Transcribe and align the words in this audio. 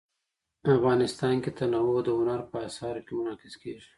افغانستان 0.75 1.35
کې 1.43 1.51
تنوع 1.57 1.97
د 2.05 2.09
هنر 2.19 2.41
په 2.51 2.57
اثار 2.67 2.95
کې 3.05 3.11
منعکس 3.17 3.53
کېږي. 3.61 3.89